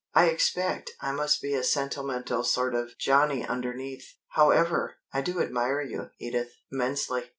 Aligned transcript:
I 0.15 0.29
expect 0.31 0.93
I 0.99 1.11
must 1.11 1.43
be 1.43 1.53
a 1.53 1.63
sentimental 1.63 2.43
sort 2.43 2.73
of 2.73 2.97
Johnny 2.97 3.45
underneath. 3.45 4.15
However, 4.29 4.95
I 5.13 5.21
do 5.21 5.39
admire 5.39 5.83
you, 5.83 6.09
Edith, 6.17 6.53
immensely. 6.71 7.29